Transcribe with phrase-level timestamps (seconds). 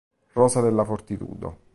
[0.33, 1.69] Rosa della Fortitudo